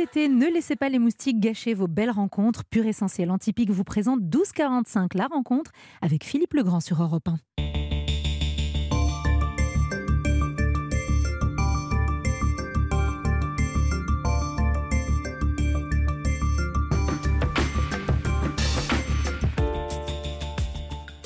Ne 0.00 0.50
laissez 0.50 0.76
pas 0.76 0.88
les 0.88 0.98
moustiques 0.98 1.40
gâcher 1.40 1.74
vos 1.74 1.86
belles 1.86 2.10
rencontres. 2.10 2.64
Pure 2.64 2.86
Essentiel 2.86 3.30
Antipique 3.30 3.68
vous 3.68 3.84
présente 3.84 4.20
1245 4.20 5.12
la 5.12 5.26
rencontre 5.26 5.72
avec 6.00 6.24
Philippe 6.24 6.54
Legrand 6.54 6.80
sur 6.80 7.02
Europe 7.02 7.28
1. 7.28 7.36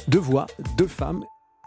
Deux 0.09 0.18
voix, 0.18 0.46
deux 0.77 0.88
femmes 0.88 1.25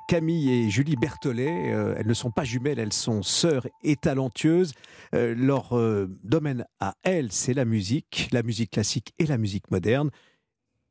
Camille 0.08 0.50
et 0.50 0.70
Julie 0.70 0.96
Berthollet, 0.96 1.74
euh, 1.74 1.96
elles 1.98 2.08
ne 2.08 2.14
sont 2.14 2.32
pas 2.32 2.46
jumelles, 2.46 2.80
elles 2.80 2.94
sont 2.94 3.22
sœurs 3.22 3.68
et 3.84 3.98
talentueuses. 3.98 4.72
Euh, 5.14 5.36
leur 5.36 5.78
euh, 5.78 6.08
domaine 6.24 6.66
à 6.80 6.96
elles, 7.04 7.34
c'est 7.34 7.54
la 7.54 7.66
musique, 7.66 8.30
la 8.32 8.42
musique 8.42 8.72
classique 8.72 9.14
et 9.20 9.26
la 9.26 9.38
musique 9.38 9.70
moderne. 9.70 10.10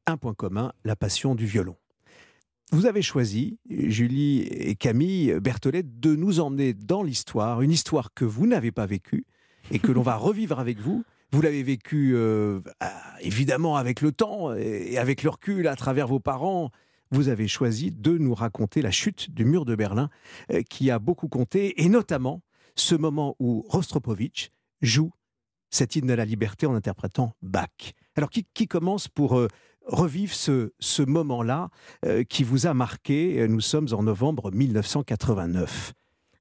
Un 0.06 0.18
point 0.18 0.34
commun, 0.34 0.70
la 0.84 0.96
passion 0.96 1.34
du 1.34 1.46
violon. 1.46 1.76
Vous 2.73 2.84
avez 2.84 3.00
choisi, 3.00 3.59
Julie 3.70 4.42
et 4.42 4.74
Camille 4.74 5.40
Berthollet, 5.40 5.82
de 5.82 6.14
nous 6.14 6.40
emmener 6.40 6.74
dans 6.74 7.02
l'histoire, 7.02 7.62
une 7.62 7.70
histoire 7.70 8.12
que 8.12 8.26
vous 8.26 8.46
n'avez 8.46 8.70
pas 8.70 8.84
vécue 8.84 9.24
et 9.70 9.78
que 9.78 9.92
l'on 9.92 10.02
va 10.02 10.16
revivre 10.16 10.60
avec 10.60 10.78
vous. 10.78 11.04
Vous 11.32 11.40
l'avez 11.40 11.62
vécue 11.62 12.16
évidemment 13.20 13.76
avec 13.76 14.01
le 14.01 14.12
temps 14.12 14.54
et 14.54 14.96
avec 14.96 15.23
le 15.24 15.30
recul 15.30 15.66
à 15.66 15.74
travers 15.74 16.06
vos 16.06 16.20
parents, 16.20 16.70
vous 17.10 17.28
avez 17.28 17.48
choisi 17.48 17.92
de 17.92 18.19
nous 18.19 18.34
raconter 18.34 18.83
la 18.83 18.91
chute 18.91 19.30
du 19.30 19.45
mur 19.45 19.65
de 19.65 19.74
Berlin 19.74 20.10
euh, 20.52 20.62
qui 20.62 20.91
a 20.91 20.98
beaucoup 20.98 21.29
compté, 21.29 21.82
et 21.82 21.88
notamment 21.88 22.42
ce 22.74 22.95
moment 22.95 23.37
où 23.38 23.65
Rostropovitch 23.68 24.51
joue 24.82 25.13
cet 25.71 25.96
hymne 25.96 26.10
à 26.10 26.16
la 26.16 26.24
liberté 26.24 26.66
en 26.66 26.74
interprétant 26.74 27.35
Bach. 27.43 27.93
Alors 28.16 28.30
qui, 28.30 28.68
commence 28.68 29.09
pour 29.09 29.38
euh, 29.38 29.48
revivre 29.87 30.35
ce, 30.35 30.73
ce 30.79 31.02
moment-là 31.02 31.68
euh, 32.04 32.24
qui 32.24 32.45
vous 32.45 32.66
a 32.66 32.74
marqué 32.74 33.46
Nous 33.48 33.60
sommes 33.60 33.88
en 33.93 34.02
novembre 34.02 34.51
1989. 34.52 35.93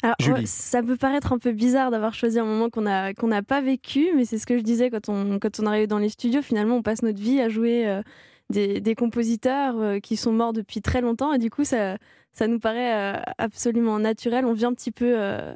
Alors, 0.03 0.17
ça 0.45 0.83
peut 0.83 0.97
paraître 0.97 1.33
un 1.33 1.39
peu 1.39 1.51
bizarre 1.51 1.89
d'avoir 1.89 2.13
choisi 2.13 2.37
un 2.37 2.45
moment 2.45 2.69
qu'on 2.69 2.81
n'a 2.81 3.13
qu'on 3.15 3.29
pas 3.41 3.61
vécu, 3.61 4.09
mais 4.15 4.25
c'est 4.25 4.37
ce 4.37 4.45
que 4.45 4.57
je 4.57 4.61
disais 4.61 4.91
quand 4.91 5.09
on, 5.09 5.39
quand 5.39 5.59
on 5.59 5.65
arrive 5.65 5.87
dans 5.87 5.97
les 5.97 6.09
studios. 6.09 6.43
Finalement, 6.43 6.75
on 6.75 6.81
passe 6.83 7.01
notre 7.01 7.19
vie 7.19 7.39
à 7.39 7.49
jouer 7.49 8.01
des, 8.49 8.95
compositeurs 8.95 9.79
euh, 9.79 9.99
qui 9.99 10.17
sont 10.17 10.31
morts 10.31 10.53
depuis 10.53 10.81
très 10.81 11.01
longtemps 11.01 11.33
et 11.33 11.39
du 11.39 11.49
coup 11.49 11.63
ça, 11.63 11.97
ça 12.31 12.47
nous 12.47 12.59
paraît 12.59 13.15
euh, 13.15 13.21
absolument 13.37 13.99
naturel. 13.99 14.45
On 14.45 14.53
vient 14.53 14.69
un 14.69 14.73
petit 14.73 14.91
peu, 14.91 15.15
euh, 15.17 15.53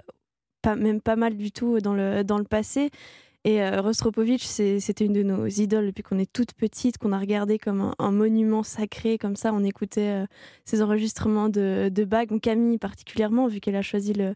pas, 0.61 0.75
même 0.75 1.01
pas 1.01 1.15
mal 1.15 1.35
du 1.35 1.51
tout 1.51 1.79
dans 1.79 1.93
le, 1.93 2.23
dans 2.23 2.37
le 2.37 2.43
passé. 2.43 2.89
Et 3.45 3.65
Rostropovitch, 3.69 4.43
c'était 4.43 5.05
une 5.05 5.13
de 5.13 5.23
nos 5.23 5.47
idoles 5.47 5.85
depuis 5.87 6.03
qu'on 6.03 6.19
est 6.19 6.31
toute 6.31 6.51
petite, 6.53 6.97
qu'on 6.97 7.13
a 7.13 7.17
regardé 7.17 7.57
comme 7.57 7.93
un, 7.97 8.11
monument 8.11 8.63
sacré, 8.63 9.17
comme 9.17 9.37
ça. 9.37 9.53
On 9.53 9.63
écoutait 9.63 10.25
ses 10.65 10.81
enregistrements 10.81 11.47
de, 11.47 11.89
de 11.89 12.03
Bach, 12.03 12.27
Camille 12.41 12.77
particulièrement, 12.77 13.47
vu 13.47 13.61
qu'elle 13.61 13.77
a 13.77 13.81
choisi 13.81 14.11
le, 14.11 14.35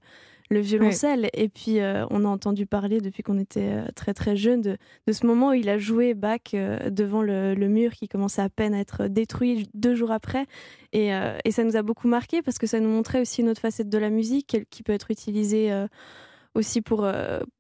le 0.54 0.60
violoncelle. 0.60 1.30
Et 1.34 1.50
puis, 1.50 1.80
euh, 1.80 2.06
on 2.10 2.24
a 2.26 2.28
entendu 2.28 2.66
parler 2.66 3.02
depuis 3.02 3.24
qu'on 3.24 3.38
était 3.38 3.74
euh, 3.74 3.86
très 3.96 4.14
très 4.14 4.36
jeune 4.36 4.62
de, 4.62 4.78
ce 5.12 5.26
moment 5.26 5.50
où 5.50 5.54
il 5.54 5.70
a 5.70 5.78
joué 5.78 6.14
Bach 6.14 6.40
euh, 6.54 6.90
devant 6.90 7.22
le, 7.22 7.56
mur 7.56 7.92
qui 7.92 8.08
commençait 8.08 8.42
à 8.42 8.50
peine 8.50 8.74
à 8.74 8.80
être 8.80 9.08
détruit 9.08 9.68
deux 9.74 9.96
jours 9.96 10.12
après. 10.12 10.46
Et, 10.92 11.10
et, 11.44 11.52
ça 11.52 11.64
nous 11.64 11.76
a 11.76 11.82
beaucoup 11.82 12.08
marqué 12.08 12.44
parce 12.44 12.60
que 12.60 12.68
ça 12.68 12.80
nous 12.80 12.90
montrait 12.90 13.20
aussi 13.20 13.42
une 13.42 13.50
autre 13.50 13.62
facette 13.62 13.90
de 13.90 13.98
la 13.98 14.12
musique 14.12 14.58
qui 14.70 14.84
peut 14.84 14.94
être 14.94 15.10
utilisée 15.10 15.72
aussi 16.54 16.82
pour, 16.82 17.08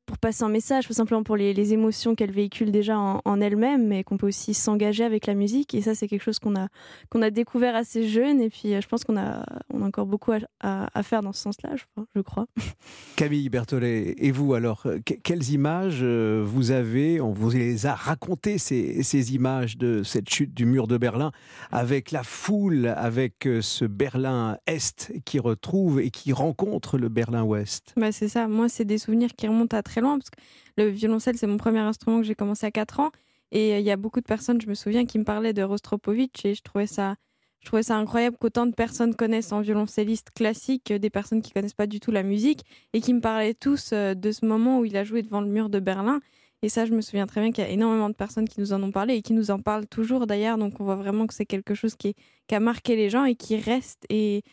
pour 0.06 0.18
passer 0.18 0.44
un 0.44 0.50
message, 0.50 0.88
tout 0.88 0.94
simplement 0.94 1.24
pour 1.24 1.38
les, 1.38 1.54
les 1.54 1.74
émotions 1.74 2.16
qu'elle 2.16 2.32
véhicule 2.32 2.72
déjà 2.72 2.98
en, 2.98 3.22
en 3.24 3.42
elle-même, 3.42 3.88
mais 3.88 4.04
qu'on 4.04 4.18
peut 4.18 4.28
aussi 4.28 4.54
s'engager 4.54 5.04
avec 5.04 5.26
la 5.28 5.34
musique. 5.34 5.74
Et 5.74 5.82
ça, 5.82 5.96
c'est 5.96 6.08
quelque 6.08 6.24
chose 6.24 6.40
qu'on 6.40 6.56
a, 6.56 6.68
qu'on 7.10 7.22
a 7.22 7.30
découvert 7.30 7.76
assez 7.76 8.08
jeune. 8.08 8.42
Et 8.42 8.50
puis, 8.50 8.74
euh, 8.74 8.82
je 8.82 8.88
pense 8.88 9.04
qu'on 9.04 9.18
a, 9.18 9.46
on 9.74 9.82
a 9.82 9.86
encore 9.86 10.06
beaucoup 10.06 10.32
à, 10.32 10.88
à, 10.94 11.04
faire 11.04 11.22
dans 11.22 11.32
ce 11.32 11.42
sens-là, 11.42 11.76
je, 12.16 12.22
crois. 12.22 12.46
Camille 13.16 13.50
Berthollet, 13.50 14.16
et 14.18 14.32
vous 14.32 14.54
alors, 14.54 14.84
euh, 14.86 15.00
quelles 15.04 15.50
images 15.52 16.04
vous 16.04 16.72
avez 16.72 17.22
On 17.22 17.32
vous 17.32 17.52
les 17.52 17.86
a 17.86 17.96
racontées, 17.96 18.58
ces, 18.58 19.04
ces 19.04 19.34
images 19.36 19.78
de 19.78 20.04
cette 20.04 20.30
chute 20.30 20.54
du 20.54 20.66
mur 20.66 20.88
de 20.88 20.98
Berlin, 20.98 21.32
avec 21.72 22.12
la 22.12 22.24
foule, 22.24 22.88
avec 22.88 23.48
ce 23.62 23.86
Berlin-Est 23.86 25.14
qui 25.26 25.40
retrouve 25.40 26.02
et 26.02 26.10
qui 26.10 26.34
rencontre 26.34 26.98
le 26.98 27.10
Berlin-Ouest. 27.10 27.94
Bah, 27.98 28.12
c'est 28.12 28.28
ça. 28.28 28.48
Moi, 28.48 28.70
c'est 28.70 28.86
des 28.86 28.98
souvenirs 28.98 29.30
qui 29.36 29.48
remontent 29.48 29.78
à 29.78 29.84
très 29.84 29.93
loin, 30.02 30.18
parce 30.18 30.30
que 30.30 30.40
le 30.78 30.88
violoncelle, 30.90 31.38
c'est 31.38 31.48
mon 31.48 31.58
premier 31.58 31.80
instrument 31.80 32.20
que 32.20 32.26
j'ai 32.26 32.36
commencé 32.36 32.66
à 32.66 32.72
4 32.72 33.00
ans. 33.00 33.12
Et 33.52 33.74
euh, 33.74 33.80
il 33.80 33.86
y 33.86 33.92
a 33.92 33.98
beaucoup 33.98 34.20
de 34.20 34.26
personnes, 34.26 34.60
je 34.62 34.68
me 34.68 34.74
souviens, 34.74 35.06
qui 35.06 35.20
me 35.20 35.24
parlaient 35.24 35.54
de 35.54 35.64
Rostropovitch 35.64 36.46
et 36.46 36.56
je 36.56 36.62
trouvais 36.64 36.88
ça, 36.88 37.16
je 37.60 37.68
trouvais 37.68 37.84
ça 37.84 37.96
incroyable 37.98 38.38
qu'autant 38.40 38.66
de 38.66 38.74
personnes 38.74 39.16
connaissent 39.16 39.54
un 39.54 39.62
violoncelliste 39.62 40.32
classique, 40.32 40.92
des 40.92 41.10
personnes 41.10 41.42
qui 41.42 41.52
connaissent 41.52 41.76
pas 41.76 41.88
du 41.88 42.00
tout 42.00 42.12
la 42.12 42.24
musique 42.24 42.64
et 42.94 43.02
qui 43.02 43.14
me 43.14 43.22
parlaient 43.22 43.54
tous 43.54 43.92
euh, 43.94 44.16
de 44.16 44.32
ce 44.32 44.46
moment 44.46 44.80
où 44.80 44.86
il 44.86 44.98
a 44.98 45.04
joué 45.04 45.22
devant 45.22 45.42
le 45.42 45.48
mur 45.48 45.70
de 45.70 45.80
Berlin. 45.80 46.20
Et 46.64 46.70
ça, 46.70 46.86
je 46.86 46.94
me 46.94 47.02
souviens 47.02 47.28
très 47.28 47.42
bien 47.42 47.52
qu'il 47.52 47.64
y 47.64 47.68
a 47.68 47.70
énormément 47.70 48.10
de 48.10 48.16
personnes 48.16 48.48
qui 48.48 48.60
nous 48.62 48.72
en 48.74 48.82
ont 48.82 48.92
parlé 48.92 49.16
et 49.16 49.22
qui 49.22 49.34
nous 49.34 49.52
en 49.52 49.60
parlent 49.60 49.86
toujours 49.86 50.26
d'ailleurs. 50.26 50.58
Donc 50.58 50.80
on 50.80 50.86
voit 50.86 50.96
vraiment 50.96 51.28
que 51.28 51.34
c'est 51.34 51.46
quelque 51.46 51.76
chose 51.76 51.96
qui, 51.96 52.16
qui 52.48 52.56
a 52.56 52.62
marqué 52.62 52.96
les 52.96 53.10
gens 53.10 53.26
et 53.26 53.36
qui 53.36 53.58
reste. 53.58 54.06
Et 54.10 54.44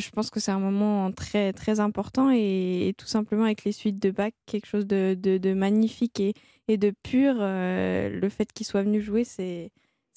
je 0.00 0.10
pense 0.10 0.30
que 0.30 0.40
c'est 0.40 0.50
un 0.50 0.58
moment 0.58 1.12
très, 1.12 1.52
très 1.52 1.80
important 1.80 2.30
et, 2.30 2.94
tout 2.98 3.06
simplement 3.06 3.44
avec 3.44 3.64
les 3.64 3.72
suites 3.72 4.00
de 4.00 4.10
Bach, 4.10 4.32
quelque 4.46 4.66
chose 4.66 4.86
de, 4.86 5.14
de, 5.14 5.54
magnifique 5.54 6.20
et, 6.20 6.34
et, 6.68 6.76
de 6.76 6.92
pur. 7.02 7.36
Euh, 7.38 8.08
le 8.08 8.28
fait 8.28 8.52
qu'il 8.52 8.66
soit 8.66 8.82
venu 8.82 9.02
jouer, 9.02 9.24
c'est 9.24 9.70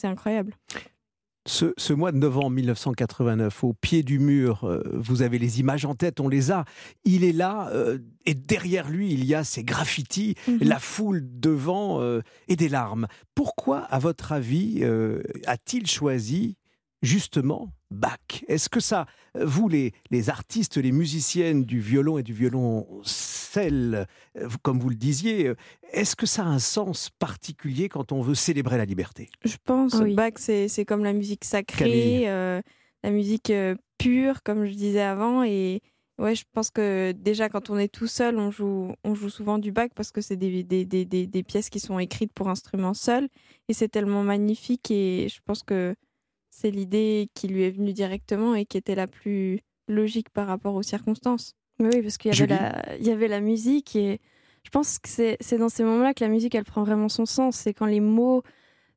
incroyable. 0.04 0.54
Ce, 1.48 1.74
ce, 1.78 1.94
mois 1.94 2.12
de 2.12 2.18
novembre 2.18 2.50
1989, 2.52 3.64
au 3.64 3.74
pied 3.74 4.04
du 4.04 4.20
mur, 4.20 4.66
euh, 4.66 4.84
vous 4.94 5.22
avez 5.22 5.40
les 5.40 5.62
images 5.62 5.86
en 5.86 5.96
tête, 5.96 6.20
on 6.20 6.28
les 6.28 6.52
a. 6.52 6.66
Il 7.06 7.24
est 7.24 7.32
là, 7.32 7.70
euh, 7.72 8.00
et 8.26 8.34
derrière 8.34 8.90
lui, 8.90 9.14
il 9.14 9.24
y 9.24 9.34
a 9.34 9.46
ces 9.46 9.64
graffitis, 9.64 10.36
mhm. 10.48 10.60
la 10.62 10.80
foule 10.80 11.22
devant 11.24 12.02
et 12.50 12.56
des 12.58 12.68
larmes. 12.68 13.08
Pourquoi, 13.34 13.80
à 13.80 14.00
votre 14.00 14.34
avis, 14.34 14.84
a-t-il 15.46 15.88
choisi 15.88 16.58
justement 17.02 17.72
Bach 17.90 18.44
Est-ce 18.48 18.70
que 18.70 18.80
ça, 18.80 19.06
vous 19.36 19.70
les, 19.70 19.94
les 20.12 20.30
artistes, 20.30 20.78
les 20.78 20.92
musiciennes 20.92 21.64
du 21.64 21.80
violon 21.80 22.18
et 22.18 22.24
du 22.24 22.34
violoncelle, 22.34 24.08
euh, 24.38 24.50
comme 24.62 24.80
vous 24.80 24.90
le 24.90 24.96
disiez, 24.96 25.48
euh, 25.48 25.56
est-ce 25.94 26.16
que 26.16 26.26
ça 26.26 26.44
a 26.44 26.48
un 26.48 26.60
sens 26.60 27.10
particulier 27.18 27.88
quand 27.88 28.12
on 28.12 28.22
veut 28.22 28.36
célébrer 28.36 28.78
la 28.78 28.86
liberté? 28.86 29.30
Je 29.46 29.56
pense. 29.64 29.94
que 30.00 30.14
Bach, 30.14 30.34
c'est 30.38 30.86
comme 30.86 31.04
la 31.04 31.14
musique 31.14 31.46
sacrée, 31.46 32.30
euh, 32.30 32.62
la 33.04 33.12
musique 33.12 33.54
pure, 33.98 34.44
comme 34.44 34.66
je 34.66 34.74
disais 34.74 35.02
avant. 35.02 35.44
Et 35.44 35.82
ouais, 36.20 36.36
je 36.36 36.44
pense 36.52 36.72
que 36.72 37.14
déjà 37.14 37.48
quand 37.48 37.70
on 37.70 37.78
est 37.78 37.88
tout 37.88 38.08
seul, 38.08 38.38
on 38.38 38.52
joue, 38.52 38.94
on 39.06 39.16
joue 39.16 39.30
souvent 39.30 39.60
du 39.60 39.72
Bach 39.72 39.90
parce 39.96 40.12
que 40.12 40.20
c'est 40.20 40.36
des, 40.36 40.64
des, 40.64 40.86
des, 40.86 41.06
des, 41.06 41.44
pièces 41.44 41.70
qui 41.70 41.80
sont 41.80 42.00
écrites 42.00 42.34
pour 42.34 42.50
instruments 42.50 42.94
seuls. 42.94 43.30
Et 43.70 43.74
c'est 43.74 43.88
tellement 43.88 44.24
magnifique. 44.24 44.92
Et 44.92 45.30
je 45.30 45.40
pense 45.46 45.64
que 45.64 45.96
c'est 46.60 46.72
l'idée 46.72 47.30
qui 47.36 47.48
lui 47.48 47.64
est 47.64 47.70
venue 47.70 47.94
directement 47.94 48.56
et 48.56 48.66
qui 48.66 48.78
était 48.78 48.96
la 48.96 49.06
plus 49.06 49.60
logique 49.88 50.30
par 50.32 50.48
rapport 50.48 50.74
aux 50.74 50.82
circonstances. 50.82 51.54
Oui, 51.80 52.02
parce 52.02 52.18
qu'il 52.18 52.34
y, 52.34 52.42
avait 52.42 52.48
la, 52.48 52.96
il 53.00 53.06
y 53.06 53.12
avait 53.12 53.28
la 53.28 53.42
musique 53.42 53.96
et 53.96 54.20
je 54.64 54.72
pense 54.72 54.98
que 54.98 55.08
c'est, 55.08 55.58
dans 55.60 55.70
ces 55.70 55.84
moments-là 55.84 56.16
que 56.16 56.24
la 56.24 56.32
musique, 56.32 56.56
elle 56.56 56.64
prend 56.64 56.84
vraiment 56.84 57.10
son 57.10 57.28
sens. 57.28 57.58
C'est 57.58 57.74
quand 57.74 57.86
les 57.86 58.00
mots, 58.00 58.42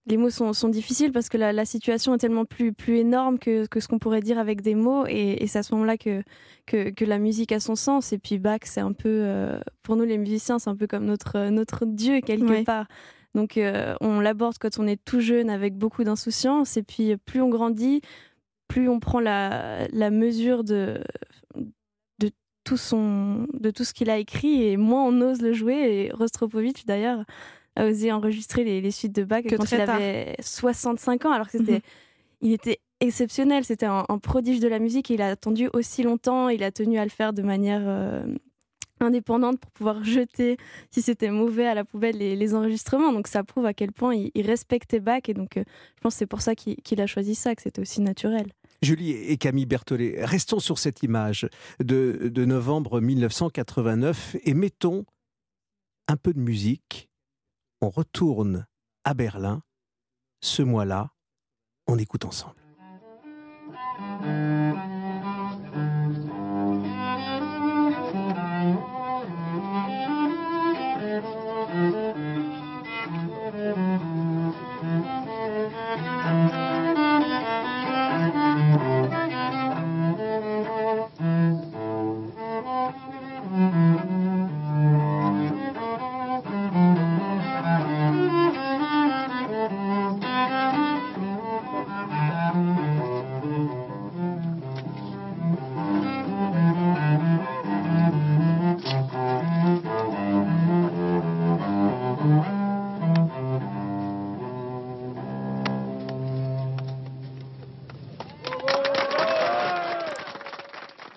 les 0.06 0.16
mots 0.16 0.30
sont, 0.30 0.54
sont 0.54 0.70
difficiles 0.70 1.12
parce 1.12 1.28
que 1.28 1.36
la, 1.36 1.52
la, 1.52 1.66
situation 1.66 2.14
est 2.14 2.18
tellement 2.18 2.46
plus, 2.46 2.72
plus 2.72 2.96
énorme 2.96 3.38
que, 3.38 3.66
que 3.66 3.78
ce 3.78 3.88
qu'on 3.88 3.98
pourrait 3.98 4.22
dire 4.22 4.38
avec 4.38 4.62
des 4.62 4.74
mots 4.74 5.04
et, 5.06 5.42
et 5.42 5.46
c'est 5.46 5.58
à 5.58 5.62
ce 5.62 5.74
moment-là 5.74 5.98
que, 5.98 6.22
que, 6.64 6.88
que, 6.88 7.04
la 7.04 7.18
musique 7.18 7.52
a 7.52 7.60
son 7.60 7.76
sens. 7.76 8.14
Et 8.14 8.18
puis 8.18 8.38
Bach, 8.38 8.60
c'est 8.64 8.80
un 8.80 8.94
peu, 8.94 9.20
euh, 9.22 9.60
pour 9.82 9.96
nous 9.96 10.04
les 10.04 10.16
musiciens, 10.16 10.58
c'est 10.58 10.70
un 10.70 10.76
peu 10.76 10.86
comme 10.86 11.04
notre, 11.04 11.50
notre 11.50 11.84
Dieu 11.84 12.22
quelque 12.22 12.64
part. 12.64 12.86
Donc 13.34 13.56
euh, 13.56 13.94
on 14.00 14.20
l'aborde 14.20 14.56
quand 14.58 14.78
on 14.78 14.86
est 14.86 15.02
tout 15.04 15.20
jeune 15.20 15.50
avec 15.50 15.76
beaucoup 15.76 16.04
d'insouciance. 16.04 16.76
Et 16.76 16.82
puis 16.82 17.16
plus 17.16 17.40
on 17.40 17.48
grandit, 17.48 18.00
plus 18.68 18.88
on 18.88 19.00
prend 19.00 19.20
la, 19.20 19.88
mesure 20.10 20.64
de, 20.64 21.02
de, 22.18 22.30
tout 22.64 22.76
son, 22.76 23.46
de 23.54 23.70
tout 23.70 23.84
ce 23.84 23.94
qu'il 23.94 24.10
a 24.10 24.18
écrit. 24.18 24.64
Et 24.64 24.76
moins 24.76 25.04
on 25.04 25.20
ose 25.20 25.42
le 25.42 25.52
jouer. 25.52 25.74
Et 25.74 26.12
Rostropovitch 26.12 26.84
d'ailleurs 26.86 27.24
a 27.76 27.86
osé 27.86 28.12
enregistrer 28.12 28.64
les, 28.64 28.90
suites 28.90 29.14
de 29.14 29.24
Bach 29.24 29.44
quand 29.48 29.70
il 29.70 29.80
avait 29.80 30.36
65 30.40 31.26
ans. 31.26 31.32
Alors 31.32 31.46
que 31.46 31.58
c'était... 31.58 31.74
Mhm. 31.74 31.80
Il 32.42 32.52
était 32.52 32.78
exceptionnel, 33.00 33.64
c'était 33.64 33.86
un, 33.86 34.04
prodige 34.22 34.60
de 34.60 34.68
la 34.68 34.78
musique. 34.78 35.10
Et 35.10 35.14
il 35.14 35.22
a 35.22 35.28
attendu 35.28 35.68
aussi 35.72 36.02
longtemps, 36.02 36.48
il 36.48 36.62
a 36.62 36.70
tenu 36.70 36.98
à 36.98 37.04
le 37.04 37.10
faire 37.10 37.32
de 37.32 37.42
manière 37.42 37.82
euh, 37.84 38.22
indépendante 39.02 39.58
pour 39.58 39.70
pouvoir 39.70 40.04
jeter, 40.04 40.56
si 40.90 41.02
c'était 41.02 41.30
mauvais, 41.30 41.66
à 41.66 41.74
la 41.74 41.84
poubelle 41.84 42.18
les, 42.18 42.54
enregistrements. 42.54 43.12
Donc 43.12 43.26
ça 43.28 43.44
prouve 43.44 43.66
à 43.66 43.74
quel 43.74 43.92
point 43.92 44.14
il, 44.14 44.46
respectait 44.46 45.00
Bach. 45.00 45.22
Et 45.28 45.34
donc 45.34 45.56
euh, 45.56 45.64
je 45.96 46.00
pense 46.00 46.14
que 46.14 46.18
c'est 46.18 46.26
pour 46.26 46.40
ça 46.40 46.54
qu'il 46.54 47.00
a 47.00 47.06
choisi 47.06 47.34
ça, 47.34 47.54
que 47.54 47.62
c'était 47.62 47.80
aussi 47.80 48.00
naturel. 48.00 48.46
Julie 48.82 49.12
et 49.12 49.36
Camille 49.36 49.66
Berthollet, 49.66 50.24
restons 50.24 50.58
sur 50.58 50.78
cette 50.78 51.02
image 51.02 51.48
de 51.80 52.44
novembre 52.44 53.00
1989 53.00 54.36
et 54.44 54.54
mettons 54.54 55.04
un 56.08 56.16
peu 56.16 56.32
de 56.32 56.40
musique 56.40 57.10
on 57.80 57.88
retourne 57.88 58.66
à 59.04 59.14
Berlin. 59.14 59.62
Ce 60.42 60.62
mois-là, 60.62 61.10
on 61.86 61.98
écoute 61.98 62.24
ensemble. 62.24 62.54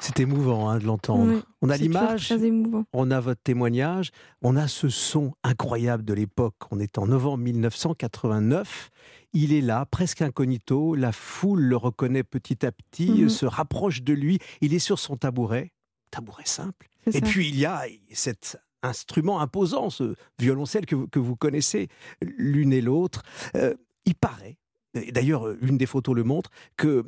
C'est 0.03 0.19
émouvant 0.19 0.69
hein, 0.69 0.79
de 0.79 0.83
l'entendre. 0.83 1.41
on 1.61 1.69
a 1.69 1.77
l'image, 1.77 2.33
on 2.91 3.09
a 3.09 3.21
votre 3.21 3.41
témoignage, 3.41 4.11
on 4.41 4.57
a 4.57 4.67
ce 4.67 4.89
son 4.89 5.33
incroyable 5.45 6.03
de 6.03 6.13
l'époque. 6.13 6.55
On 6.71 6.79
est 6.79 6.97
en 6.97 7.07
novembre 7.07 7.37
1989. 7.37 8.89
Il 9.31 9.53
est 9.53 9.61
là, 9.61 9.85
presque 9.85 10.21
incognito. 10.21 10.93
La 10.95 11.13
foule 11.13 11.61
le 11.61 11.77
reconnaît 11.77 12.25
petit 12.25 12.65
à 12.65 12.73
petit, 12.73 13.23
mhm. 13.23 13.29
se 13.29 13.45
rapproche 13.45 14.01
de 14.01 14.11
lui. 14.11 14.39
Il 14.59 14.73
est 14.73 14.79
sur 14.79 14.99
son 14.99 15.15
tabouret, 15.15 15.71
tabouret 16.11 16.45
simple. 16.45 16.89
Et 17.13 17.21
puis 17.21 17.47
il 17.47 17.57
y 17.57 17.65
a 17.65 17.83
cet 18.11 18.59
instrument 18.81 19.39
imposant, 19.39 19.89
ce 19.89 20.15
violoncelle 20.37 20.85
que, 20.85 21.07
que 21.07 21.19
vous 21.19 21.37
connaissez 21.37 21.87
l'une 22.21 22.73
et 22.73 22.81
l'autre. 22.81 23.23
Euh, 23.55 23.73
il 24.03 24.15
paraît, 24.15 24.57
d'ailleurs 25.13 25.47
l'une 25.47 25.77
des 25.77 25.85
photos 25.85 26.13
le 26.13 26.25
montre, 26.25 26.49
que 26.75 27.05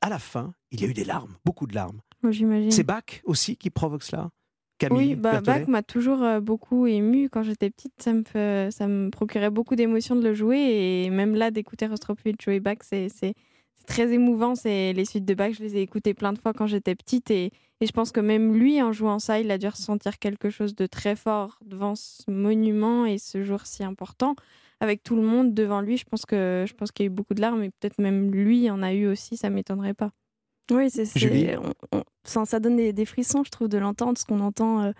à 0.00 0.08
la 0.08 0.20
fin, 0.20 0.54
il 0.70 0.80
y 0.80 0.84
a 0.84 0.88
eu 0.88 0.94
des 0.94 1.04
larmes, 1.04 1.34
beaucoup 1.44 1.66
de 1.66 1.74
larmes. 1.74 2.00
C'est 2.70 2.84
Bach 2.84 3.22
aussi 3.24 3.56
qui 3.56 3.70
provoque 3.70 4.02
cela 4.02 4.30
Camille 4.78 5.08
oui, 5.08 5.14
bah, 5.16 5.40
Bach 5.40 5.66
m'a 5.66 5.82
toujours 5.82 6.22
euh, 6.22 6.40
beaucoup 6.40 6.86
ému 6.86 7.28
quand 7.28 7.42
j'étais 7.42 7.68
petite. 7.68 7.94
Ça 7.98 8.12
me, 8.12 8.70
ça 8.70 8.86
me 8.86 9.10
procurait 9.10 9.50
beaucoup 9.50 9.74
d'émotions 9.74 10.14
de 10.14 10.22
le 10.22 10.34
jouer. 10.34 10.58
Et 11.04 11.10
même 11.10 11.34
là, 11.34 11.50
d'écouter 11.50 11.86
Rostropovich 11.86 12.40
jouer 12.40 12.60
Bach, 12.60 12.78
c'est 12.82 13.34
très 13.88 14.12
émouvant. 14.12 14.54
Les 14.64 15.04
suites 15.04 15.24
de 15.24 15.34
Bach, 15.34 15.52
je 15.52 15.64
les 15.64 15.76
ai 15.76 15.80
écoutées 15.80 16.14
plein 16.14 16.32
de 16.32 16.38
fois 16.38 16.52
quand 16.52 16.68
j'étais 16.68 16.94
petite. 16.94 17.30
Et, 17.32 17.46
et, 17.80 17.86
je 17.86 17.92
pense 17.92 18.12
que 18.12 18.20
même 18.20 18.54
lui, 18.54 18.80
en 18.80 18.92
jouant 18.92 19.18
ça, 19.18 19.40
il 19.40 19.50
a 19.50 19.58
dû 19.58 19.66
ressentir 19.66 20.20
quelque 20.20 20.48
chose 20.48 20.76
de 20.76 20.86
très 20.86 21.16
fort 21.16 21.58
devant 21.64 21.96
ce 21.96 22.30
monument 22.30 23.04
et 23.04 23.18
ce 23.18 23.42
jour 23.42 23.66
si 23.66 23.82
important. 23.82 24.36
Avec 24.80 25.02
tout 25.02 25.16
le 25.16 25.22
monde 25.22 25.54
devant 25.54 25.80
lui, 25.80 25.96
je 25.96 26.04
pense 26.04 26.24
qu'il 26.24 26.38
y 26.38 27.02
a 27.02 27.04
eu 27.04 27.08
beaucoup 27.08 27.34
de 27.34 27.40
larmes. 27.40 27.64
Et 27.64 27.70
peut-être 27.70 27.98
même 27.98 28.30
lui 28.30 28.70
en 28.70 28.80
a 28.80 28.92
eu 28.92 29.08
aussi, 29.08 29.36
ça 29.36 29.50
m'étonnerait 29.50 29.94
pas. 29.94 30.12
Oui, 30.70 30.88
c'est, 30.90 31.06
ça 32.24 32.60
donne 32.60 32.76
des, 32.76 33.04
frissons, 33.04 33.42
je 33.44 33.50
trouve, 33.50 33.68
de 33.68 33.78
l'entendre, 33.78 34.18
ce 34.18 34.24
qu'on 34.24 34.40
entend. 34.40 34.82
Euh, 34.82 34.92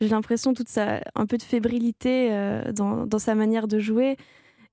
j'ai 0.00 0.08
l'impression 0.08 0.54
toute 0.54 0.68
sa, 0.68 1.00
un 1.14 1.26
peu 1.26 1.38
de 1.38 1.42
fébrilité 1.42 2.28
euh, 2.30 2.72
dans, 2.72 3.06
dans, 3.06 3.18
sa 3.18 3.34
manière 3.34 3.66
de 3.66 3.78
jouer. 3.78 4.16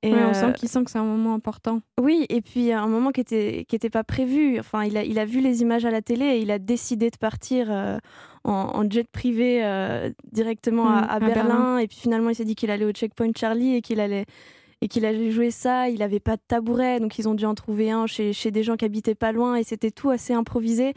Et 0.05 0.13
on 0.13 0.33
sent 0.33 0.45
euh, 0.47 0.51
qu'il 0.51 0.67
sent 0.67 0.83
que 0.83 0.91
c'est 0.91 0.97
un 0.97 1.05
moment 1.05 1.33
important. 1.33 1.81
Oui, 2.01 2.25
et 2.27 2.41
puis 2.41 2.73
un 2.73 2.87
moment 2.87 3.11
qui 3.11 3.21
était 3.21 3.63
qui 3.69 3.75
était 3.77 3.89
pas 3.89 4.03
prévu. 4.03 4.59
Enfin, 4.59 4.83
il 4.83 4.97
a 4.97 5.03
il 5.05 5.17
a 5.17 5.23
vu 5.23 5.39
les 5.39 5.61
images 5.61 5.85
à 5.85 5.91
la 5.91 6.01
télé 6.01 6.25
et 6.25 6.39
il 6.41 6.51
a 6.51 6.59
décidé 6.59 7.09
de 7.09 7.15
partir 7.15 7.71
en, 8.43 8.89
jet 8.89 9.07
privé 9.09 9.63
directement 10.29 10.89
à, 10.89 11.21
mmh, 11.21 11.25
Berlin. 11.25 11.33
Berlin. 11.33 11.77
Et 11.77 11.87
puis 11.87 11.99
finalement, 11.99 12.29
il 12.29 12.35
s'est 12.35 12.43
dit 12.43 12.55
qu'il 12.55 12.69
allait 12.69 12.83
au 12.83 12.91
checkpoint 12.91 13.31
Charlie 13.33 13.75
et 13.75 13.81
qu'il 13.81 14.01
allait 14.01 14.25
et 14.83 14.89
qu'il 14.89 15.05
allait 15.05 15.31
jouer 15.31 15.51
ça. 15.51 15.87
Il 15.87 15.99
n'avait 15.99 16.19
pas 16.19 16.35
de 16.35 16.41
tabouret, 16.45 16.99
donc 16.99 17.17
ils 17.17 17.29
ont 17.29 17.33
dû 17.33 17.45
en 17.45 17.55
trouver 17.55 17.89
un 17.89 18.05
chez, 18.05 18.33
chez 18.33 18.51
des 18.51 18.63
gens 18.63 18.75
qui 18.75 18.83
habitaient 18.83 19.15
pas 19.15 19.31
loin 19.31 19.55
et 19.55 19.63
c'était 19.63 19.91
tout 19.91 20.09
assez 20.09 20.33
improvisé 20.33 20.93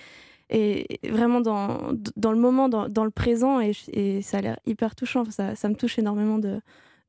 et 0.50 1.00
vraiment 1.02 1.40
dans, 1.40 1.92
dans 2.16 2.32
le 2.32 2.38
moment, 2.38 2.68
dans, 2.68 2.88
dans 2.88 3.04
le 3.04 3.10
présent 3.10 3.60
et, 3.60 4.22
ça 4.22 4.38
a 4.38 4.40
l'air 4.40 4.58
hyper 4.66 4.94
touchant. 4.94 5.24
Ça, 5.30 5.54
ça, 5.56 5.68
me 5.68 5.74
touche 5.74 5.98
énormément 5.98 6.38
de, 6.38 6.60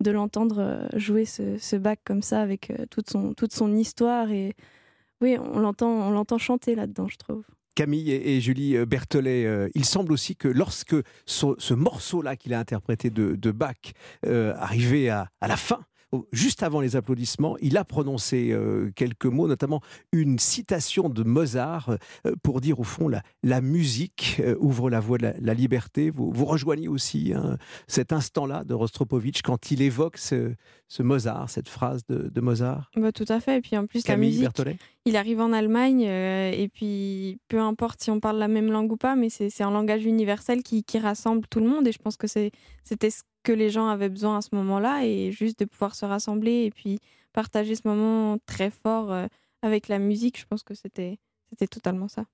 de 0.01 0.11
l'entendre 0.11 0.59
euh, 0.59 0.99
jouer 0.99 1.25
ce, 1.25 1.57
ce, 1.57 1.75
bac 1.75 1.99
comme 2.03 2.21
ça 2.21 2.41
avec 2.41 2.71
euh, 2.71 2.85
toute 2.89 3.09
son, 3.09 3.33
toute 3.33 3.53
son 3.53 3.75
histoire 3.75 4.31
et 4.31 4.55
oui, 5.21 5.37
on 5.39 5.59
l'entend, 5.59 5.89
on 5.89 6.11
l'entend 6.11 6.37
chanter 6.37 6.75
là-dedans, 6.75 7.07
je 7.07 7.17
trouve. 7.17 7.43
Camille 7.75 8.11
et, 8.11 8.41
Julie 8.41 8.75
euh, 8.75 8.85
Berthollet, 8.85 9.69
il 9.75 9.85
semble 9.85 10.11
aussi 10.13 10.35
que 10.35 10.47
lorsque 10.47 10.95
ce, 11.25 11.73
morceau-là 11.73 12.35
qu'il 12.35 12.53
a 12.53 12.59
interprété 12.59 13.09
de, 13.09 13.35
de 13.35 13.51
Bach 13.51 13.93
arrivait 14.23 15.09
à, 15.09 15.29
à 15.41 15.47
la 15.47 15.57
fin, 15.57 15.79
juste 16.31 16.63
avant 16.63 16.79
les 16.79 16.95
applaudissements, 16.95 17.57
il 17.61 17.77
a 17.77 17.83
prononcé 17.83 18.51
euh, 18.51 18.91
quelques 18.95 19.25
mots, 19.25 19.47
notamment 19.47 19.81
une 20.11 20.39
citation 20.39 21.09
de 21.09 21.23
Mozart 21.23 21.97
euh, 22.25 22.33
pour 22.43 22.61
dire 22.61 22.79
au 22.79 22.83
fond 22.83 23.09
la, 23.43 23.61
musique 23.61 24.37
euh, 24.39 24.55
ouvre 24.59 24.89
la 24.89 24.99
voie 24.99 25.17
de 25.17 25.33
la, 25.39 25.53
liberté. 25.53 26.09
Vous, 26.09 26.31
vous, 26.31 26.45
rejoignez 26.45 26.87
aussi 26.87 27.33
hein, 27.33 27.57
cet 27.87 28.13
instant-là 28.13 28.63
de 28.63 28.73
Rostropovitch 28.73 29.41
quand 29.41 29.71
il 29.71 29.81
évoque 29.81 30.17
ce, 30.17 30.53
Mozart, 30.99 31.49
cette 31.49 31.69
phrase 31.69 32.05
de, 32.07 32.41
Mozart. 32.41 32.89
Bah, 32.95 33.11
tout 33.11 33.25
à 33.27 33.39
fait. 33.39 33.57
Et 33.57 33.61
puis 33.61 33.77
en 33.77 33.85
plus, 33.85 34.07
la 34.07 34.17
musique, 34.17 34.47
il 35.05 35.15
arrive 35.15 35.41
en 35.41 35.53
Allemagne 35.53 36.01
et 36.01 36.69
puis 36.73 37.39
peu 37.47 37.59
importe 37.59 38.01
si 38.01 38.11
on 38.11 38.19
parle 38.19 38.37
la 38.37 38.47
même 38.47 38.71
langue 38.71 38.91
ou 38.91 38.97
pas, 38.97 39.15
mais 39.15 39.29
c'est 39.29 39.63
un 39.63 39.71
langage 39.71 40.05
universel 40.05 40.63
qui, 40.63 40.83
qui 40.83 40.99
rassemble 40.99 41.45
tout 41.47 41.59
le 41.59 41.67
monde 41.67 41.87
et 41.87 41.91
je 41.91 41.99
pense 41.99 42.17
que 42.17 42.27
c'était 42.27 43.09
ce 43.09 43.23
que 43.43 43.53
les 43.53 43.69
gens 43.69 43.87
avaient 43.87 44.09
besoin 44.09 44.37
à 44.37 44.41
ce 44.41 44.49
moment-là 44.55 45.05
et 45.05 45.31
juste 45.31 45.59
de 45.59 45.65
pouvoir 45.65 45.95
se 45.95 46.05
rassembler 46.05 46.65
et 46.65 46.71
puis 46.71 46.99
partager 47.31 47.75
ce 47.75 47.87
moment 47.87 48.37
très 48.45 48.69
fort 48.69 49.11
euh, 49.11 49.27
avec 49.61 49.87
la 49.87 49.99
musique, 49.99 50.39
je 50.39 50.45
pense 50.45 50.63
que 50.63 50.73
c'était 50.73 51.17
totalement 51.69 52.07
ça. 52.07 52.25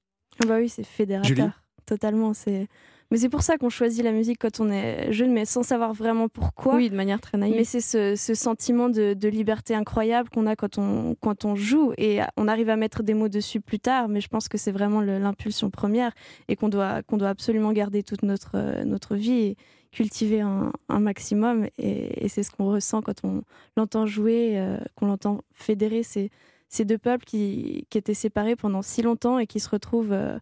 Ah 0.41 0.47
bah 0.47 0.57
oui, 0.57 0.69
c'est 0.69 0.83
fédérateur. 0.83 1.62
Totalement, 1.85 2.33
c'est 2.33 2.67
mais 3.11 3.19
c'est 3.19 3.29
pour 3.29 3.43
ça 3.43 3.59
qu'on 3.59 3.69
choisit 3.69 4.03
la 4.03 4.11
musique 4.11 4.39
quand 4.39 4.59
on 4.59 4.71
est 4.71 5.11
jeune, 5.11 5.31
mais 5.33 5.45
sans 5.45 5.61
savoir 5.61 5.93
vraiment 5.93 6.29
pourquoi. 6.29 6.77
Oui, 6.77 6.89
de 6.89 6.95
manière 6.95 7.21
très 7.21 7.37
naïve. 7.37 7.55
Mais 7.55 7.63
c'est 7.63 7.79
ce, 7.79 8.15
ce, 8.15 8.33
sentiment 8.33 8.89
de, 8.89 9.13
de 9.13 9.27
liberté 9.27 9.75
incroyable 9.75 10.29
qu'on 10.29 10.47
a 10.47 10.55
quand 10.55 10.79
on, 10.79 11.13
quand 11.21 11.45
on 11.45 11.55
joue. 11.55 11.93
Et 11.99 12.21
on 12.37 12.47
arrive 12.47 12.69
à 12.69 12.75
mettre 12.75 13.03
des 13.03 13.13
mots 13.13 13.29
dessus 13.29 13.61
plus 13.61 13.79
tard, 13.79 14.07
mais 14.07 14.19
je 14.19 14.29
pense 14.29 14.47
que 14.47 14.57
c'est 14.57 14.71
vraiment 14.71 14.99
l'impulsion 14.99 15.69
première 15.69 16.11
et 16.47 16.55
qu'on 16.55 16.69
doit, 16.69 17.03
qu'on 17.03 17.17
doit 17.17 17.29
absolument 17.29 17.71
garder 17.71 18.01
toute 18.01 18.23
notre, 18.23 18.53
euh, 18.55 18.83
notre 18.83 19.15
vie. 19.15 19.31
Et, 19.33 19.57
cultiver 19.93 20.41
un, 20.41 20.71
maximum. 20.89 21.67
Et, 21.77 22.27
c'est 22.27 22.43
ce 22.43 22.51
qu'on 22.51 22.65
ressent 22.65 23.01
quand 23.01 23.23
on 23.23 23.43
l'entend 23.77 24.05
jouer, 24.05 24.57
euh, 24.57 24.77
qu'on 24.95 25.05
l'entend 25.05 25.41
fédérer 25.53 26.03
ces, 26.03 26.31
ces 26.67 26.83
deux 26.83 26.97
peuples 26.97 27.25
qui, 27.25 27.85
qui, 27.89 27.97
étaient 27.97 28.13
séparés 28.13 28.55
pendant 28.55 28.81
si 28.81 29.01
longtemps 29.01 29.39
et 29.39 29.47
qui 29.47 29.59
se 29.59 29.69
retrouvent 29.69 30.11
euh, 30.11 30.37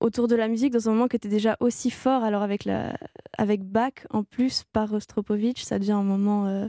autour 0.00 0.28
de 0.28 0.36
la 0.36 0.48
musique 0.48 0.72
dans 0.72 0.88
un 0.88 0.92
moment 0.92 1.08
qui 1.08 1.16
était 1.16 1.28
déjà 1.28 1.56
aussi 1.60 1.90
fort. 1.90 2.22
Alors 2.24 2.42
avec, 2.42 2.64
la, 2.64 2.96
avec 3.36 3.62
Bach, 3.62 4.06
en 4.10 4.24
plus, 4.24 4.64
par 4.72 4.90
Rostropovitch, 4.90 5.62
ça 5.62 5.78
devient 5.78 5.92
un 5.92 6.02
moment 6.02 6.46
euh, 6.46 6.66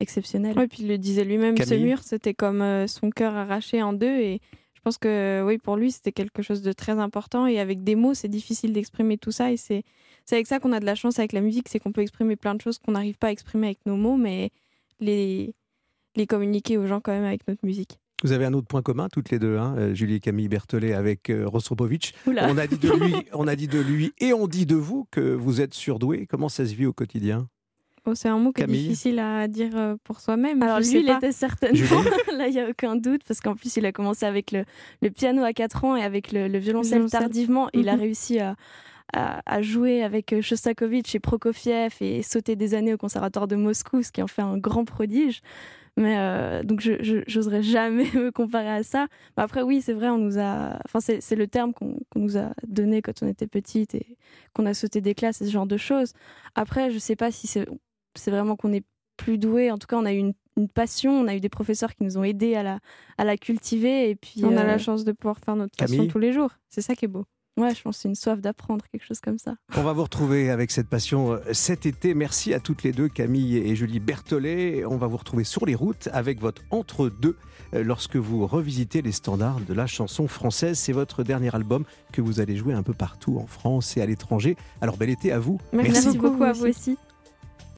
exceptionnel. 0.00 0.54
Oui, 0.56 0.66
puis 0.68 0.82
il 0.82 0.88
le 0.88 0.98
disait 0.98 1.24
lui-même, 1.24 1.56
ce 1.56 1.74
mur, 1.74 2.02
c'était 2.02 2.34
comme 2.34 2.86
son 2.86 3.10
cœur 3.10 3.34
arraché 3.34 3.82
en 3.82 3.92
deux. 3.92 4.18
Et 4.18 4.40
je 4.74 4.80
pense 4.82 4.98
que 4.98 5.42
oui, 5.46 5.58
pour 5.58 5.76
lui, 5.76 5.92
c'était 5.92 6.12
quelque 6.12 6.42
chose 6.42 6.62
de 6.62 6.72
très 6.72 6.98
important. 6.98 7.46
Et 7.46 7.58
avec 7.58 7.84
des 7.84 7.94
mots, 7.94 8.14
c'est 8.14 8.28
difficile 8.28 8.72
d'exprimer 8.72 9.18
tout 9.18 9.32
ça. 9.32 9.52
Et 9.52 9.56
c'est 9.56 9.84
c'est 10.24 10.36
avec 10.36 10.46
ça 10.46 10.60
qu'on 10.60 10.72
a 10.72 10.80
de 10.80 10.86
la 10.86 10.94
chance 10.94 11.18
avec 11.18 11.32
la 11.32 11.40
musique, 11.40 11.68
c'est 11.68 11.78
qu'on 11.78 11.92
peut 11.92 12.00
exprimer 12.00 12.36
plein 12.36 12.54
de 12.54 12.60
choses 12.60 12.78
qu'on 12.78 12.92
n'arrive 12.92 13.18
pas 13.18 13.28
à 13.28 13.30
exprimer 13.32 13.68
avec 13.68 13.84
nos 13.86 13.96
mots, 13.96 14.16
mais 14.16 14.50
les, 15.00 15.54
les 16.16 16.26
communiquer 16.26 16.78
aux 16.78 16.86
gens 16.86 17.00
quand 17.00 17.12
même 17.12 17.24
avec 17.24 17.46
notre 17.48 17.64
musique. 17.64 17.98
Vous 18.22 18.32
avez 18.32 18.44
un 18.44 18.52
autre 18.52 18.68
point 18.68 18.82
commun, 18.82 19.08
toutes 19.10 19.30
les 19.30 19.38
deux, 19.38 19.56
hein, 19.56 19.74
euh, 19.76 19.94
Julie 19.94 20.16
et 20.16 20.20
Camille 20.20 20.48
Berthollet 20.48 20.92
avec 20.92 21.28
euh, 21.28 21.46
Rostropovitch. 21.46 22.12
On 22.26 22.56
a, 22.56 22.66
dit 22.66 22.78
de 22.78 22.90
lui, 22.90 23.14
on 23.32 23.48
a 23.48 23.56
dit 23.56 23.66
de 23.66 23.80
lui 23.80 24.12
et 24.18 24.32
on 24.32 24.46
dit 24.46 24.64
de 24.64 24.76
vous 24.76 25.06
que 25.10 25.34
vous 25.34 25.60
êtes 25.60 25.74
surdoué. 25.74 26.26
Comment 26.26 26.48
ça 26.48 26.64
se 26.64 26.74
vit 26.74 26.86
au 26.86 26.92
quotidien? 26.92 27.48
Oh, 28.04 28.14
C'est 28.14 28.28
un 28.28 28.38
mot 28.38 28.52
qui 28.52 28.62
est 28.62 28.66
difficile 28.66 29.18
à 29.18 29.48
dire 29.48 29.76
euh, 29.76 29.96
pour 30.04 30.20
soi-même. 30.20 30.62
Alors 30.62 30.80
lui, 30.80 31.00
il 31.00 31.10
était 31.10 31.32
certainement, 31.32 32.02
là 32.36 32.48
il 32.48 32.54
n'y 32.54 32.60
a 32.60 32.68
aucun 32.68 32.96
doute, 32.96 33.22
parce 33.26 33.40
qu'en 33.40 33.54
plus 33.54 33.76
il 33.76 33.86
a 33.86 33.92
commencé 33.92 34.26
avec 34.26 34.50
le, 34.52 34.64
le, 35.02 35.10
piano 35.10 35.42
à 35.42 35.52
4 35.52 35.84
ans 35.84 35.96
et 35.96 36.02
avec 36.02 36.32
le, 36.32 36.58
violoncelle, 36.58 37.08
tardivement. 37.10 37.68
Il 37.74 37.88
a 37.88 37.94
mhm. 37.94 38.00
réussi 38.00 38.38
à 38.38 38.56
à, 39.12 39.62
jouer 39.62 40.02
avec 40.02 40.32
euh, 40.32 40.40
Shostakovich 40.40 41.14
et 41.14 41.20
Prokofiev 41.20 41.94
et 42.00 42.22
sauter 42.22 42.56
des 42.56 42.74
années 42.74 42.94
au 42.94 42.96
conservatoire 42.96 43.46
de 43.46 43.56
Moscou, 43.56 44.02
ce 44.02 44.10
qui 44.10 44.22
en 44.22 44.26
fait 44.26 44.42
un 44.42 44.58
grand 44.58 44.84
prodige. 44.84 45.42
Mais 45.96 46.16
euh, 46.18 46.62
donc, 46.62 46.80
je 46.80 47.22
n'oserais 47.36 47.62
jamais 47.62 48.04
me 48.14 48.30
comparer 48.30 48.70
à 48.70 48.82
ça. 48.82 49.06
Mais 49.36 49.42
après, 49.42 49.62
oui, 49.62 49.82
c'est 49.82 49.92
vrai, 49.92 50.08
on 50.08 50.18
nous 50.18 50.38
a. 50.38 50.78
Enfin, 50.86 51.00
c'est 51.00 51.36
le 51.36 51.46
terme 51.46 51.74
qu'on 51.74 51.98
nous 52.16 52.38
a 52.38 52.52
donné 52.66 53.02
quand 53.02 53.22
on 53.22 53.28
était 53.28 53.46
petite 53.46 53.94
et 53.94 54.16
qu'on 54.54 54.66
a 54.66 54.74
sauté 54.74 55.00
des 55.00 55.14
classes 55.14 55.42
et 55.42 55.46
ce 55.46 55.50
genre 55.50 55.66
de 55.66 55.76
choses. 55.76 56.12
Après, 56.54 56.90
je 56.90 56.98
sais 56.98 57.16
pas 57.16 57.30
si 57.30 57.46
c'est 57.46 58.30
vraiment 58.30 58.56
qu'on 58.56 58.72
est 58.72 58.84
plus 59.16 59.38
doués. 59.38 59.70
En 59.70 59.78
tout 59.78 59.86
cas, 59.86 59.96
on 59.96 60.04
a 60.04 60.12
eu 60.12 60.18
une, 60.18 60.68
passion, 60.68 61.12
on 61.12 61.28
a 61.28 61.34
eu 61.34 61.40
des 61.40 61.48
professeurs 61.48 61.94
qui 61.94 62.04
nous 62.04 62.18
ont 62.18 62.24
aidés 62.24 62.54
à 62.54 62.62
la, 62.62 62.78
à 63.18 63.24
la 63.24 63.36
cultiver. 63.36 64.08
Et 64.08 64.14
puis, 64.14 64.44
on 64.44 64.56
a 64.56 64.64
la 64.64 64.78
chance 64.78 65.04
de 65.04 65.12
pouvoir 65.12 65.38
faire 65.38 65.56
notre 65.56 65.76
passion 65.76 66.06
tous 66.06 66.18
les 66.18 66.32
jours. 66.32 66.50
C'est 66.70 66.82
ça 66.82 66.94
qui 66.94 67.04
est 67.04 67.08
beau. 67.08 67.26
Ouais, 67.58 67.74
je 67.74 67.82
pense 67.82 67.96
que 67.96 68.02
c'est 68.02 68.08
une 68.08 68.14
soif 68.14 68.40
d'apprendre, 68.40 68.84
quelque 68.90 69.04
chose 69.04 69.20
comme 69.20 69.38
ça. 69.38 69.54
On 69.76 69.82
va 69.82 69.92
vous 69.92 70.02
retrouver 70.02 70.50
avec 70.50 70.70
cette 70.70 70.88
passion 70.88 71.38
cet 71.52 71.84
été. 71.84 72.14
Merci 72.14 72.54
à 72.54 72.60
toutes 72.60 72.82
les 72.82 72.92
deux, 72.92 73.08
Camille 73.08 73.58
et 73.58 73.76
Julie 73.76 74.00
Berthollet. 74.00 74.84
On 74.86 74.96
va 74.96 75.06
vous 75.06 75.18
retrouver 75.18 75.44
sur 75.44 75.66
les 75.66 75.74
routes 75.74 76.08
avec 76.12 76.40
votre 76.40 76.62
entre-deux 76.70 77.36
lorsque 77.74 78.16
vous 78.16 78.46
revisitez 78.46 79.02
les 79.02 79.12
standards 79.12 79.60
de 79.60 79.74
la 79.74 79.86
chanson 79.86 80.28
française. 80.28 80.78
C'est 80.78 80.92
votre 80.92 81.24
dernier 81.24 81.54
album 81.54 81.84
que 82.12 82.22
vous 82.22 82.40
allez 82.40 82.56
jouer 82.56 82.72
un 82.72 82.82
peu 82.82 82.94
partout 82.94 83.38
en 83.38 83.46
France 83.46 83.96
et 83.98 84.00
à 84.00 84.06
l'étranger. 84.06 84.56
Alors 84.80 84.96
bel 84.96 85.10
été 85.10 85.30
à 85.30 85.38
vous. 85.38 85.58
Merci, 85.72 86.16
beaucoup 86.16 86.44
à 86.44 86.52
vous 86.52 86.66
aussi. 86.66 86.96